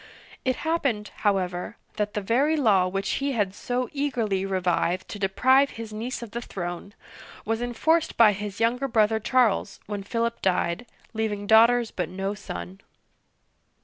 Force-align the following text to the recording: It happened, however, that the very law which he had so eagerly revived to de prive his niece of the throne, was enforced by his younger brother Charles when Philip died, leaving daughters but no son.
It 0.43 0.55
happened, 0.65 1.11
however, 1.17 1.77
that 1.97 2.15
the 2.15 2.21
very 2.21 2.57
law 2.57 2.87
which 2.87 3.07
he 3.21 3.33
had 3.33 3.53
so 3.53 3.87
eagerly 3.91 4.47
revived 4.47 5.07
to 5.09 5.19
de 5.19 5.29
prive 5.29 5.69
his 5.77 5.93
niece 5.93 6.23
of 6.23 6.31
the 6.31 6.41
throne, 6.41 6.95
was 7.45 7.61
enforced 7.61 8.17
by 8.17 8.31
his 8.33 8.59
younger 8.59 8.87
brother 8.87 9.19
Charles 9.19 9.79
when 9.85 10.01
Philip 10.01 10.41
died, 10.41 10.87
leaving 11.13 11.45
daughters 11.45 11.91
but 11.91 12.09
no 12.09 12.33
son. 12.33 12.79